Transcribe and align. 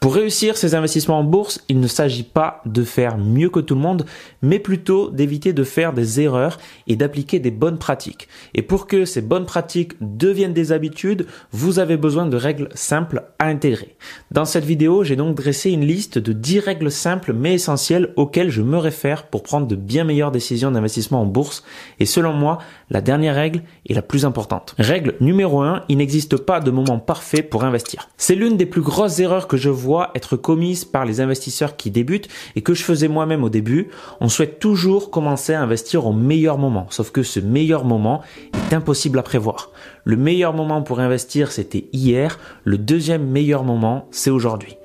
Pour 0.00 0.14
réussir 0.14 0.56
ces 0.56 0.76
investissements 0.76 1.18
en 1.18 1.24
bourse, 1.24 1.60
il 1.68 1.80
ne 1.80 1.88
s'agit 1.88 2.22
pas 2.22 2.62
de 2.66 2.84
faire 2.84 3.18
mieux 3.18 3.50
que 3.50 3.58
tout 3.58 3.74
le 3.74 3.80
monde, 3.80 4.06
mais 4.42 4.60
plutôt 4.60 5.10
d'éviter 5.10 5.52
de 5.52 5.64
faire 5.64 5.92
des 5.92 6.20
erreurs 6.20 6.58
et 6.86 6.94
d'appliquer 6.94 7.40
des 7.40 7.50
bonnes 7.50 7.78
pratiques. 7.78 8.28
Et 8.54 8.62
pour 8.62 8.86
que 8.86 9.04
ces 9.04 9.22
bonnes 9.22 9.44
pratiques 9.44 9.94
deviennent 10.00 10.52
des 10.52 10.70
habitudes, 10.70 11.26
vous 11.50 11.80
avez 11.80 11.96
besoin 11.96 12.26
de 12.26 12.36
règles 12.36 12.68
simples 12.74 13.24
à 13.40 13.46
intégrer. 13.46 13.96
Dans 14.30 14.44
cette 14.44 14.64
vidéo, 14.64 15.02
j'ai 15.02 15.16
donc 15.16 15.34
dressé 15.34 15.72
une 15.72 15.84
liste 15.84 16.18
de 16.18 16.32
10 16.32 16.60
règles 16.60 16.92
simples 16.92 17.32
mais 17.32 17.54
essentielles 17.54 18.12
auxquelles 18.14 18.50
je 18.50 18.62
me 18.62 18.78
réfère 18.78 19.26
pour 19.26 19.42
prendre 19.42 19.66
de 19.66 19.74
bien 19.74 20.04
meilleures 20.04 20.30
décisions 20.30 20.70
d'investissement 20.70 21.22
en 21.22 21.26
bourse. 21.26 21.64
Et 21.98 22.06
selon 22.06 22.34
moi, 22.34 22.58
la 22.88 23.00
dernière 23.00 23.34
règle 23.34 23.62
est 23.88 23.94
la 23.94 24.02
plus 24.02 24.24
importante. 24.24 24.76
Règle 24.78 25.16
numéro 25.20 25.60
1, 25.60 25.82
il 25.88 25.98
n'existe 25.98 26.36
pas 26.36 26.60
de 26.60 26.70
moment 26.70 27.00
parfait 27.00 27.42
pour 27.42 27.64
investir. 27.64 28.08
C'est 28.16 28.36
l'une 28.36 28.56
des 28.56 28.66
plus 28.66 28.82
grosses 28.82 29.18
erreurs 29.18 29.48
que 29.48 29.56
je 29.56 29.70
vois 29.70 29.87
être 30.14 30.36
commise 30.36 30.84
par 30.84 31.04
les 31.04 31.20
investisseurs 31.20 31.76
qui 31.76 31.90
débutent 31.90 32.28
et 32.56 32.62
que 32.62 32.74
je 32.74 32.82
faisais 32.82 33.08
moi-même 33.08 33.44
au 33.44 33.48
début. 33.48 33.88
On 34.20 34.28
souhaite 34.28 34.58
toujours 34.58 35.10
commencer 35.10 35.54
à 35.54 35.62
investir 35.62 36.06
au 36.06 36.12
meilleur 36.12 36.58
moment, 36.58 36.86
sauf 36.90 37.10
que 37.10 37.22
ce 37.22 37.40
meilleur 37.40 37.84
moment 37.84 38.22
est 38.54 38.74
impossible 38.74 39.18
à 39.18 39.22
prévoir. 39.22 39.70
Le 40.04 40.16
meilleur 40.16 40.52
moment 40.54 40.82
pour 40.82 41.00
investir, 41.00 41.52
c'était 41.52 41.88
hier. 41.92 42.38
Le 42.64 42.78
deuxième 42.78 43.26
meilleur 43.26 43.64
moment, 43.64 44.06
c'est 44.10 44.30
aujourd'hui. 44.30 44.76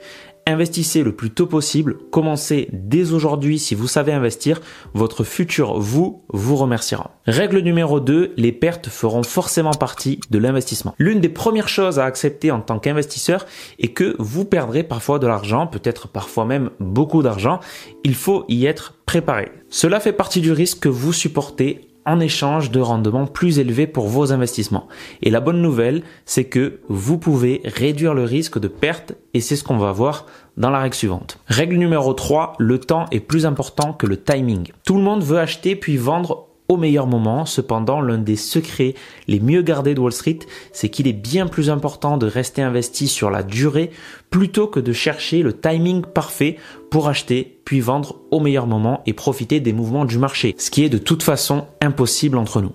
Investissez 0.46 1.04
le 1.04 1.16
plus 1.16 1.32
tôt 1.32 1.48
possible, 1.48 1.98
commencez 2.12 2.68
dès 2.74 3.14
aujourd'hui 3.14 3.60
si 3.60 3.76
vous 3.76 3.88
savez 3.88 4.12
investir, 4.12 4.60
votre 4.94 5.24
futur 5.24 5.80
vous 5.80 6.24
vous 6.30 6.58
remerciera. 6.58 7.12
Règle 7.26 7.60
numéro 7.60 8.02
2, 8.02 8.34
les 8.36 8.52
pertes 8.52 8.90
feront 8.90 9.24
forcément 9.24 9.72
partie 9.72 10.20
de 10.30 10.38
l'investissement. 10.38 10.96
L'une 11.00 11.22
des 11.22 11.30
premières 11.30 11.70
choses 11.70 11.98
à 11.98 12.06
accepter 12.06 12.52
en 12.52 12.60
tant 12.60 12.80
qu'investisseur 12.80 13.46
est 13.80 13.94
que 13.94 14.16
vous 14.20 14.44
perdrez 14.44 14.84
parfois 14.84 15.18
de 15.18 15.28
l'argent, 15.28 15.66
peut-être 15.66 16.10
parfois 16.10 16.44
même 16.44 16.72
beaucoup 16.82 17.24
d'argent, 17.24 17.62
il 18.04 18.16
faut 18.16 18.44
y 18.50 18.66
être 18.66 18.96
préparé. 19.06 19.52
Cela 19.70 20.02
fait 20.02 20.12
partie 20.12 20.42
du 20.42 20.52
risque 20.52 20.80
que 20.80 20.90
vous 20.90 21.14
supportez 21.14 21.93
en 22.06 22.20
échange 22.20 22.72
de 22.72 22.80
rendements 22.80 23.26
plus 23.26 23.60
élevés 23.60 23.88
pour 23.88 24.08
vos 24.08 24.32
investissements. 24.32 24.88
Et 25.22 25.30
la 25.30 25.40
bonne 25.40 25.62
nouvelle, 25.62 26.04
c'est 26.26 26.46
que 26.46 26.80
vous 26.90 27.18
pouvez 27.18 27.62
réduire 27.66 28.14
le 28.14 28.24
risque 28.24 28.60
de 28.60 28.68
perte 28.68 29.14
et 29.34 29.42
c'est 29.42 29.56
ce 29.56 29.64
qu'on 29.64 29.78
va 29.78 29.92
voir 29.92 30.26
dans 30.58 30.70
la 30.70 30.80
règle 30.80 30.96
suivante. 30.96 31.40
Règle 31.48 31.76
numéro 31.76 32.14
3, 32.14 32.54
le 32.60 32.80
temps 32.80 33.06
est 33.12 33.20
plus 33.20 33.46
important 33.46 33.94
que 33.94 34.06
le 34.06 34.22
timing. 34.22 34.72
Tout 34.86 34.96
le 34.96 35.02
monde 35.02 35.24
veut 35.24 35.40
acheter 35.40 35.76
puis 35.76 35.98
vendre 35.98 36.48
au 36.68 36.78
meilleur 36.78 37.08
moment. 37.08 37.46
Cependant, 37.46 38.02
l'un 38.02 38.18
des 38.18 38.36
secrets 38.36 38.96
les 39.28 39.40
mieux 39.40 39.62
gardés 39.62 39.94
de 39.94 40.00
Wall 40.00 40.12
Street, 40.12 40.40
c'est 40.72 40.90
qu'il 40.90 41.08
est 41.08 41.14
bien 41.14 41.48
plus 41.48 41.70
important 41.70 42.18
de 42.18 42.28
rester 42.28 42.62
investi 42.62 43.08
sur 43.08 43.30
la 43.30 43.44
durée 43.44 43.92
plutôt 44.30 44.68
que 44.68 44.80
de 44.80 44.94
chercher 44.94 45.44
le 45.44 45.54
timing 45.54 46.02
parfait 46.02 46.58
pour 46.90 47.08
acheter 47.08 47.60
puis 47.66 47.80
vendre 47.80 48.18
au 48.32 48.40
meilleur 48.40 48.68
moment 48.68 49.02
et 49.06 49.14
profiter 49.14 49.60
des 49.60 49.74
mouvements 49.74 50.06
du 50.06 50.18
marché, 50.18 50.56
ce 50.58 50.70
qui 50.70 50.84
est 50.84 50.90
de 50.90 50.98
toute 50.98 51.24
façon 51.24 51.66
impossible 51.82 52.38
entre 52.38 52.62
nous. 52.62 52.74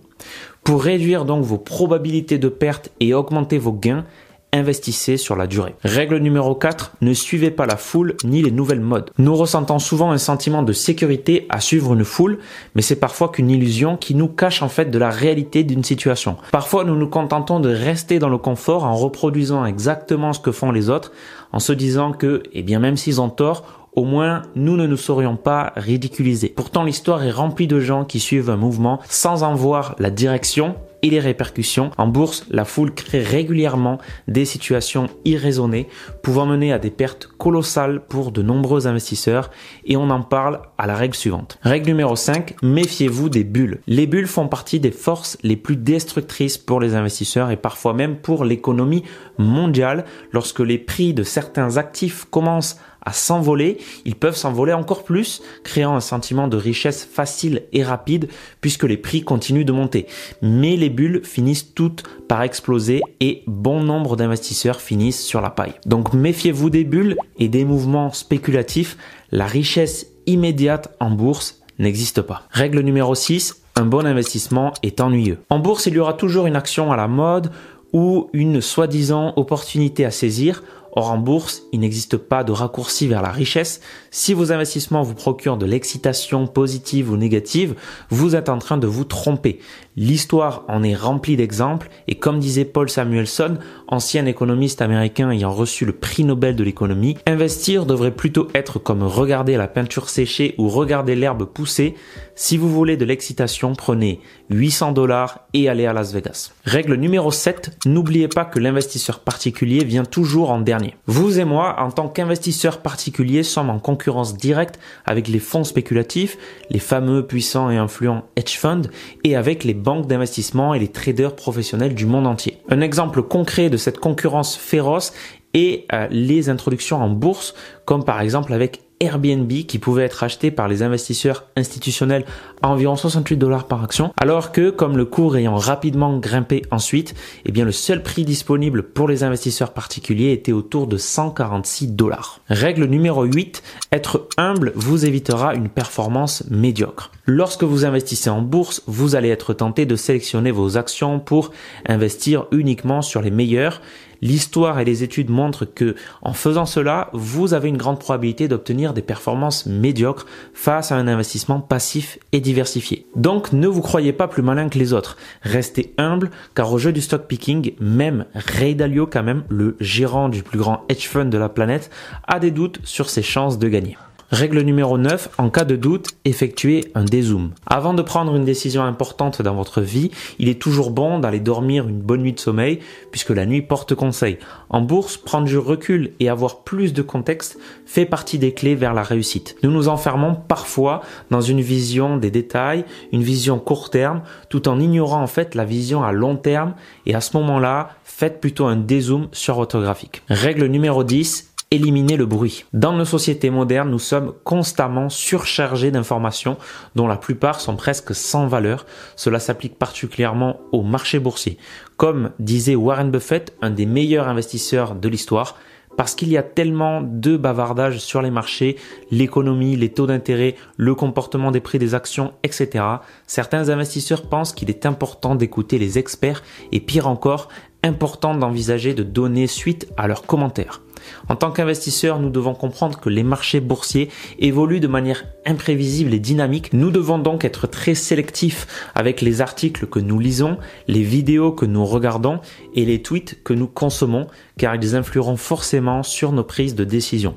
Pour 0.65 0.83
réduire 0.83 1.25
donc 1.25 1.45
vos 1.45 1.59
probabilités 1.59 2.39
de 2.39 2.49
perte 2.49 2.91
et 3.01 3.15
augmenter 3.15 3.59
vos 3.59 3.73
gains, 3.73 4.05
investissez 4.53 5.17
sur 5.17 5.37
la 5.37 5.47
durée. 5.47 5.75
Règle 5.85 6.19
numéro 6.19 6.55
4, 6.55 6.93
ne 7.01 7.13
suivez 7.13 7.51
pas 7.51 7.67
la 7.67 7.77
foule 7.77 8.17
ni 8.25 8.43
les 8.43 8.51
nouvelles 8.51 8.81
modes. 8.81 9.11
Nous 9.19 9.35
ressentons 9.35 9.79
souvent 9.79 10.11
un 10.11 10.19
sentiment 10.19 10.63
de 10.63 10.73
sécurité 10.73 11.47
à 11.49 11.61
suivre 11.61 11.95
une 11.95 12.05
foule, 12.05 12.39
mais 12.75 12.83
c'est 12.83 12.97
parfois 12.97 13.29
qu'une 13.29 13.51
illusion 13.51 13.97
qui 13.97 14.15
nous 14.15 14.29
cache 14.29 14.63
en 14.63 14.69
fait 14.69 14.91
de 14.91 14.99
la 14.99 15.11
réalité 15.11 15.65
d'une 15.65 15.85
situation. 15.85 16.37
Parfois 16.51 16.85
nous 16.85 16.97
nous 16.97 17.09
contentons 17.09 17.61
de 17.61 17.73
rester 17.73 18.19
dans 18.19 18.29
le 18.29 18.39
confort 18.39 18.85
en 18.85 18.95
reproduisant 18.95 19.65
exactement 19.65 20.33
ce 20.33 20.41
que 20.41 20.53
font 20.53 20.71
les 20.71 20.91
autres, 20.91 21.13
en 21.53 21.59
se 21.59 21.73
disant 21.73 22.13
que, 22.13 22.43
eh 22.53 22.63
bien 22.63 22.79
même 22.79 22.97
s'ils 22.97 23.21
ont 23.21 23.31
tort, 23.31 23.89
au 23.95 24.05
moins 24.05 24.43
nous 24.55 24.77
ne 24.77 24.87
nous 24.87 24.97
serions 24.97 25.37
pas 25.37 25.73
ridiculisés. 25.77 26.53
Pourtant 26.55 26.85
l'histoire 26.85 27.25
est 27.25 27.31
remplie 27.31 27.67
de 27.67 27.81
gens 27.81 28.05
qui 28.05 28.21
suivent 28.21 28.51
un 28.51 28.57
mouvement 28.57 29.01
sans 29.09 29.43
en 29.43 29.55
voir 29.55 29.97
la 29.99 30.11
direction 30.11 30.77
et 31.03 31.11
les 31.11 31.21
répercussions. 31.21 31.91
En 31.99 32.07
bourse, 32.07 32.45
la 32.51 32.65
foule 32.65 32.95
crée 32.95 33.23
régulièrement 33.23 33.99
des 34.27 34.45
situations 34.45 35.09
irraisonnées 35.25 35.89
pouvant 36.23 36.47
mener 36.47 36.73
à 36.73 36.79
des 36.79 36.91
pertes 36.91 37.27
colossales 37.27 38.01
pour 38.07 38.33
de 38.33 38.43
nombreux 38.43 38.87
investisseurs 38.87 39.51
et 39.85 39.97
on 39.97 40.11
en 40.11 40.23
parle 40.23 40.61
à 40.77 40.87
la 40.87 40.97
règle 40.97 41.15
suivante. 41.15 41.59
Règle 41.63 41.89
numéro 41.89 42.17
5, 42.17 42.57
méfiez-vous 42.63 43.29
des 43.29 43.45
bulles. 43.45 43.81
Les 43.87 44.07
bulles 44.07 44.27
font 44.27 44.49
partie 44.49 44.81
des 44.81 44.91
forces 44.91 45.39
les 45.43 45.57
plus 45.57 45.77
destructrices 45.77 46.59
pour 46.59 46.81
les 46.81 46.95
investisseurs 46.95 47.51
et 47.51 47.57
parfois 47.57 47.95
même 47.95 48.17
pour 48.17 48.45
l'économie 48.45 49.05
mondiale 49.39 50.05
lorsque 50.33 50.61
les 50.61 50.79
prix 50.79 51.15
de 51.15 51.23
certains 51.23 51.77
actifs 51.77 52.27
commencent 52.31 52.79
s'envoler, 53.13 53.79
ils 54.05 54.15
peuvent 54.15 54.37
s'envoler 54.37 54.73
encore 54.73 55.05
plus, 55.05 55.43
créant 55.65 55.95
un 55.95 56.01
sentiment 56.01 56.49
de 56.49 56.57
richesse 56.57 57.05
facile 57.05 57.63
et 57.73 57.83
rapide 57.83 58.29
puisque 58.61 58.85
les 58.85 58.97
prix 58.97 59.23
continuent 59.23 59.65
de 59.65 59.73
monter. 59.73 60.07
Mais 60.43 60.77
les 60.77 60.91
bulles 60.91 61.23
finissent 61.25 61.75
toutes 61.75 62.03
par 62.29 62.43
exploser 62.43 63.01
et 63.21 63.43
bon 63.47 63.83
nombre 63.83 64.17
d'investisseurs 64.17 64.81
finissent 64.81 65.25
sur 65.25 65.41
la 65.41 65.51
paille. 65.51 65.75
Donc 65.87 66.13
méfiez-vous 66.13 66.71
des 66.71 66.85
bulles 66.85 67.17
et 67.39 67.49
des 67.49 67.65
mouvements 67.65 68.13
spéculatifs. 68.13 68.97
La 69.31 69.47
richesse 69.47 70.07
immédiate 70.27 70.95
en 71.01 71.11
bourse 71.11 71.61
n'existe 71.79 72.23
pas. 72.23 72.43
Règle 72.51 72.81
numéro 72.81 73.15
6, 73.15 73.63
un 73.77 73.85
bon 73.85 74.07
investissement 74.07 74.73
est 74.83 75.01
ennuyeux. 75.01 75.39
En 75.51 75.59
bourse, 75.59 75.87
il 75.87 75.95
y 75.95 75.99
aura 75.99 76.15
toujours 76.15 76.47
une 76.47 76.57
action 76.57 76.93
à 76.93 76.97
la 76.97 77.09
mode 77.09 77.51
ou 77.93 78.29
une 78.33 78.61
soi-disant 78.61 79.33
opportunité 79.37 80.05
à 80.05 80.11
saisir. 80.11 80.63
Or, 80.99 81.13
en 81.13 81.19
bourse, 81.19 81.63
il 81.71 81.79
n'existe 81.79 82.17
pas 82.17 82.43
de 82.43 82.51
raccourci 82.51 83.07
vers 83.07 83.23
la 83.23 83.31
richesse. 83.31 83.81
Si 84.11 84.35
vos 84.35 84.51
investissements 84.51 85.05
vous 85.05 85.15
procurent 85.15 85.57
de 85.57 85.65
l'excitation 85.65 86.49
positive 86.49 87.13
ou 87.13 87.17
négative, 87.17 87.77
vous 88.11 88.35
êtes 88.35 88.49
en 88.49 88.59
train 88.59 88.79
de 88.79 88.89
vous 88.89 89.05
tromper. 89.05 89.61
L'histoire 90.01 90.65
en 90.69 90.85
est 90.85 90.95
remplie 90.95 91.37
d'exemples 91.37 91.89
et 92.07 92.15
comme 92.15 92.39
disait 92.39 92.65
Paul 92.65 92.89
Samuelson, 92.89 93.59
ancien 93.89 94.27
économiste 94.27 94.81
américain 94.81 95.33
ayant 95.33 95.53
reçu 95.53 95.85
le 95.85 95.93
prix 95.93 96.23
Nobel 96.23 96.55
de 96.55 96.63
l'économie, 96.63 97.17
investir 97.27 97.85
devrait 97.85 98.13
plutôt 98.13 98.47
être 98.55 98.79
comme 98.79 99.03
regarder 99.03 99.57
la 99.57 99.67
peinture 99.67 100.09
sécher 100.09 100.55
ou 100.57 100.69
regarder 100.69 101.17
l'herbe 101.17 101.47
pousser. 101.47 101.97
Si 102.37 102.57
vous 102.57 102.71
voulez 102.71 102.97
de 102.97 103.05
l'excitation, 103.05 103.73
prenez 103.73 104.21
800 104.51 104.93
dollars 104.93 105.41
et 105.53 105.69
allez 105.69 105.87
à 105.87 105.93
Las 105.93 106.13
Vegas. 106.13 106.53
Règle 106.65 106.95
numéro 106.95 107.33
7, 107.33 107.85
n'oubliez 107.87 108.29
pas 108.29 108.45
que 108.45 108.61
l'investisseur 108.61 109.19
particulier 109.19 109.83
vient 109.83 110.05
toujours 110.05 110.53
en 110.53 110.61
dernier. 110.61 110.95
Vous 111.07 111.41
et 111.41 111.45
moi, 111.45 111.75
en 111.81 111.91
tant 111.91 112.09
qu'investisseurs 112.09 112.83
particuliers, 112.83 113.43
sommes 113.43 113.69
en 113.69 113.81
concurrence 113.81 114.37
directe 114.37 114.79
avec 115.07 115.27
les 115.27 115.41
fonds 115.41 115.65
spéculatifs, 115.65 116.39
les 116.71 116.79
fameux 116.79 117.27
puissants 117.27 117.69
et 117.69 117.79
influents 117.79 118.23
hedge 118.37 118.59
funds, 118.59 118.83
et 119.25 119.35
avec 119.35 119.65
les 119.65 119.75
banques 119.75 119.88
d'investissement 119.97 120.75
et 120.75 120.79
les 120.79 120.89
traders 120.89 121.35
professionnels 121.35 121.95
du 121.95 122.07
monde 122.07 122.27
entier. 122.27 122.59
Un 122.69 122.81
exemple 122.81 123.23
concret 123.23 123.71
de 123.71 123.77
cette 123.77 123.99
concurrence 123.99 124.57
féroce 124.57 125.13
est 125.55 125.87
euh, 125.93 126.07
les 126.11 126.51
introductions 126.51 126.99
en 126.99 127.09
bourse, 127.09 127.55
comme 127.85 128.05
par 128.05 128.21
exemple 128.21 128.53
avec 128.53 128.83
Airbnb 129.01 129.51
qui 129.67 129.79
pouvait 129.79 130.05
être 130.05 130.23
acheté 130.23 130.51
par 130.51 130.69
les 130.69 130.83
investisseurs 130.83 131.45
institutionnels 131.57 132.25
à 132.63 132.69
environ 132.69 132.97
68 132.97 133.37
dollars 133.37 133.67
par 133.67 133.85
action, 133.85 134.13
alors 134.21 134.53
que 134.53 134.71
comme 134.71 134.97
le 134.97 135.05
cours 135.05 135.37
ayant 135.37 135.57
rapidement 135.57 136.19
grimpé 136.19 136.63
ensuite, 136.71 137.15
eh 137.45 137.53
bien 137.53 137.65
le 137.65 137.73
seul 137.73 138.03
prix 138.03 138.25
disponible 138.25 138.83
pour 138.83 139.09
les 139.09 139.23
investisseurs 139.23 139.73
particuliers 139.73 140.33
était 140.33 140.53
autour 140.53 140.87
de 140.87 140.97
146 140.97 141.89
dollars. 141.89 142.41
Règle 142.49 142.87
numéro 142.87 143.25
8, 143.25 143.63
être 143.93 144.29
humble 144.37 144.73
vous 144.75 145.05
évitera 145.05 145.55
une 145.55 145.69
performance 145.69 146.45
médiocre. 146.51 147.11
Lorsque 147.27 147.65
vous 147.65 147.85
investissez 147.85 148.31
en 148.31 148.43
bourse, 148.43 148.83
vous 148.87 149.15
allez 149.15 149.29
être 149.29 149.53
tenté 149.53 149.87
de 149.87 149.97
sélectionner 149.97 150.51
vos 150.51 150.77
actions 150.77 151.21
pour 151.21 151.53
investir 151.87 152.47
uniquement 152.53 153.03
sur 153.03 153.23
les 153.23 153.31
meilleures 153.31 153.81
L'histoire 154.21 154.81
et 154.81 154.85
les 154.85 155.03
études 155.03 155.31
montrent 155.31 155.65
que, 155.65 155.95
en 156.23 156.33
faisant 156.33 156.67
cela, 156.67 157.11
vous 157.13 157.55
avez 157.55 157.69
une 157.69 157.77
grande 157.77 158.01
probabilité 158.01 158.49
d'obtenir 158.49 158.95
des 158.95 159.03
performances 159.03 159.67
médiocres 159.67 160.27
face 160.55 160.93
à 160.93 160.97
un 160.97 161.09
investissement 161.09 161.61
passif 161.61 162.19
et 162.33 162.41
diversifié. 162.41 163.07
Donc, 163.17 163.53
ne 163.53 163.69
vous 163.69 163.83
croyez 163.83 164.13
pas 164.13 164.29
plus 164.29 164.43
malin 164.43 164.69
que 164.69 164.79
les 164.79 164.93
autres. 164.93 165.17
Restez 165.43 165.95
humble, 165.99 166.31
car 166.55 166.73
au 166.73 166.79
jeu 166.79 166.93
du 166.93 167.01
stock 167.01 167.27
picking, 167.27 167.75
même 167.81 168.27
Ray 168.35 168.75
Dalio, 168.75 169.07
quand 169.07 169.23
même, 169.23 169.45
le 169.49 169.77
gérant 169.81 170.29
du 170.29 170.43
plus 170.43 170.59
grand 170.59 170.85
hedge 170.89 171.07
fund 171.07 171.27
de 171.27 171.39
la 171.39 171.49
planète, 171.49 171.91
a 172.27 172.39
des 172.39 172.51
doutes 172.51 172.81
sur 172.85 173.11
ses 173.11 173.23
chances 173.23 173.59
de 173.59 173.69
gagner. 173.69 173.97
Règle 174.31 174.61
numéro 174.61 174.99
9, 174.99 175.31
en 175.39 175.49
cas 175.49 175.65
de 175.65 175.75
doute, 175.75 176.09
effectuez 176.27 176.93
un 176.95 177.05
dézoom. 177.05 177.53
Avant 177.67 177.95
de 177.95 178.03
prendre 178.03 178.37
une 178.37 178.45
décision 178.45 178.83
importante 178.83 179.41
dans 179.41 179.55
votre 179.55 179.81
vie, 179.81 180.11
il 180.39 180.51
est 180.51 180.61
toujours 180.61 180.91
bon 180.91 181.19
d'aller 181.19 181.41
dormir 181.41 181.89
une 181.89 182.03
bonne 182.03 182.21
nuit 182.21 182.35
de 182.35 182.39
sommeil 182.39 182.81
puisque 183.11 183.31
la 183.31 183.47
nuit 183.47 183.63
porte 183.63 183.95
conseil. 183.95 184.39
En 184.69 184.83
bourse, 184.83 185.17
prendre 185.17 185.47
du 185.47 185.57
recul 185.57 186.13
et 186.21 186.29
avoir 186.29 186.63
plus 186.63 186.93
de 186.93 187.01
contexte 187.01 187.59
fait 187.87 188.05
partie 188.05 188.39
des 188.39 188.53
clés 188.53 188.75
vers 188.75 188.93
la 188.93 189.03
réussite. 189.03 189.57
Nous 189.63 189.71
nous 189.71 189.89
enfermons 189.89 190.35
parfois 190.35 191.01
dans 191.31 191.41
une 191.41 191.63
vision 191.63 192.19
des 192.19 192.31
détails, 192.31 192.85
une 193.13 193.23
vision 193.23 193.59
court 193.59 193.89
terme, 193.89 194.21
tout 194.51 194.69
en 194.69 194.79
ignorant 194.79 195.23
en 195.23 195.27
fait 195.27 195.55
la 195.55 195.65
vision 195.65 196.05
à 196.05 196.13
long 196.13 196.37
terme 196.37 196.75
et 197.07 197.15
à 197.15 197.23
ce 197.23 197.35
moment-là, 197.39 197.97
faites 198.05 198.43
plutôt 198.43 198.67
un 198.67 198.77
dézoom 198.77 199.29
sur 199.33 199.55
votre 199.55 199.81
graphique. 199.81 200.23
Règle 200.29 200.67
numéro 200.67 201.03
10, 201.03 201.49
éliminer 201.71 202.17
le 202.17 202.25
bruit. 202.25 202.65
Dans 202.73 202.93
nos 202.93 203.05
sociétés 203.05 203.51
modernes, 203.51 203.91
nous 203.91 203.99
sommes 203.99 204.33
constamment 204.45 205.11
surchargés 205.11 205.91
d'informations 205.91 206.57
dont 206.95 207.07
la 207.07 207.17
plupart 207.17 207.61
sont 207.61 207.77
presque 207.77 208.15
sans 208.15 208.47
valeur. 208.47 208.87
Cela 209.17 209.39
s'applique 209.39 209.79
particulièrement 209.79 210.61
au 210.73 210.83
marché 210.83 211.19
boursier. 211.19 211.59
Comme 211.97 212.31
disait 212.39 212.75
Warren 212.75 213.11
Buffett, 213.11 213.55
un 213.61 213.71
des 213.71 213.85
meilleurs 213.85 214.29
investisseurs 214.29 214.95
de 214.95 215.09
l'histoire, 215.09 215.57
parce 215.99 216.15
qu'il 216.15 216.29
y 216.29 216.37
a 216.37 216.45
tellement 216.45 217.03
de 217.03 217.37
bavardage 217.37 217.99
sur 217.99 218.23
les 218.23 218.31
marchés, 218.31 218.77
l'économie, 219.11 219.75
les 219.75 219.93
taux 219.93 220.07
d'intérêt, 220.07 220.55
le 220.77 220.95
comportement 220.95 221.51
des 221.51 221.61
prix 221.61 221.81
des 221.81 221.95
actions, 221.95 222.33
etc. 222.45 222.85
Certains 223.27 223.69
investisseurs 223.69 224.29
pensent 224.29 224.53
qu'il 224.53 224.71
est 224.71 224.87
important 224.87 225.35
d'écouter 225.35 225.77
les 225.77 225.99
experts 225.99 226.45
et 226.71 226.79
pire 226.79 227.09
encore, 227.09 227.49
important 227.83 228.35
d'envisager 228.35 228.95
de 228.95 229.03
donner 229.03 229.49
suite 229.49 229.89
à 229.97 230.07
leurs 230.07 230.23
commentaires. 230.23 230.81
En 231.29 231.37
tant 231.37 231.51
qu'investisseurs, 231.51 232.19
nous 232.19 232.31
devons 232.31 232.55
comprendre 232.55 233.01
que 233.01 233.09
les 233.09 233.23
marchés 233.23 233.61
boursiers 233.61 234.11
évoluent 234.39 234.81
de 234.81 234.89
manière 234.89 235.25
imprévisible 235.47 236.15
et 236.15 236.19
dynamique. 236.19 236.73
Nous 236.73 236.91
devons 236.91 237.19
donc 237.19 237.45
être 237.45 237.67
très 237.67 237.95
sélectifs 237.95 238.67
avec 238.95 239.21
les 239.21 239.41
articles 239.41 239.87
que 239.87 240.01
nous 240.01 240.19
lisons, 240.19 240.59
les 240.87 241.03
vidéos 241.03 241.53
que 241.53 241.67
nous 241.67 241.85
regardons 241.85 242.41
et 242.75 242.85
les 242.85 243.03
tweets 243.03 243.43
que 243.43 243.53
nous 243.53 243.69
consommons, 243.69 244.27
car 244.57 244.75
ils 244.75 244.97
influeront 244.97 245.37
forcément 245.37 246.03
sur 246.03 246.33
nos 246.33 246.45
prises 246.45 246.75
de 246.75 246.85
décision. 246.85 247.37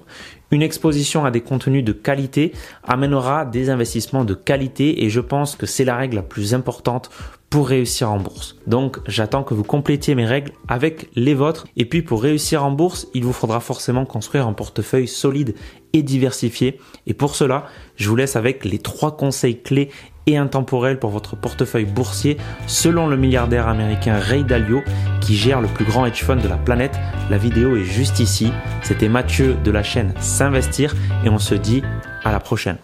Une 0.52 0.62
exposition 0.62 1.24
à 1.24 1.32
des 1.32 1.40
contenus 1.40 1.84
de 1.84 1.94
qualité 1.94 2.52
amènera 2.84 3.46
des 3.46 3.70
investissements 3.70 4.26
de 4.26 4.34
qualité 4.34 5.06
et 5.06 5.10
je 5.10 5.22
pense 5.22 5.56
que 5.56 5.66
c'est 5.66 5.86
la 5.86 5.96
règle 5.96 6.18
la 6.18 6.24
plus 6.24 6.54
importante 6.54 7.10
pour 7.50 7.68
réussir 7.68 8.12
en 8.12 8.18
bourse. 8.18 8.58
Donc 8.66 8.98
j'attends 9.08 9.44
que 9.44 9.54
vous 9.54 9.64
complétiez 9.64 10.16
mes 10.16 10.26
règles 10.26 10.52
avec 10.68 11.10
les 11.16 11.34
vôtres. 11.34 11.68
Et 11.78 11.86
puis 11.86 12.02
pour 12.02 12.24
réussir 12.24 12.66
en 12.66 12.72
bourse, 12.72 13.08
il 13.14 13.24
vous 13.24 13.34
forcément 13.60 14.06
construire 14.06 14.48
un 14.48 14.54
portefeuille 14.54 15.08
solide 15.08 15.56
et 15.94 16.04
diversifié. 16.04 16.80
Et 17.08 17.14
pour 17.14 17.36
cela, 17.36 17.66
je 17.96 18.10
vous 18.10 18.16
laisse 18.16 18.36
avec 18.36 18.66
les 18.66 18.80
trois 18.80 19.18
conseils 19.18 19.62
clés 19.62 19.90
et 20.28 20.38
intemporels 20.38 21.00
pour 21.00 21.10
votre 21.10 21.36
portefeuille 21.36 21.86
boursier 21.86 22.38
selon 22.68 23.08
le 23.08 23.18
milliardaire 23.18 23.68
américain 23.68 24.20
Ray 24.20 24.44
Dalio 24.44 24.82
qui 25.20 25.36
gère 25.36 25.62
le 25.62 25.68
plus 25.68 25.86
grand 25.86 26.06
hedge 26.06 26.24
fund 26.24 26.38
de 26.38 26.48
la 26.48 26.58
planète. 26.58 26.98
La 27.30 27.38
vidéo 27.38 27.76
est 27.76 27.84
juste 27.84 28.20
ici. 28.20 28.52
C'était 28.84 29.10
Mathieu 29.10 29.56
de 29.64 29.72
la 29.72 29.84
chaîne 29.84 30.14
S'investir 30.20 30.96
et 31.26 31.30
on 31.30 31.40
se 31.40 31.56
dit 31.56 31.82
à 32.24 32.32
la 32.32 32.40
prochaine. 32.40 32.78